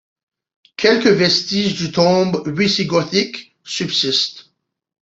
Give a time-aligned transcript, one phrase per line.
[0.77, 4.47] Quelques vestiges de tombes wisigothiques subsistent.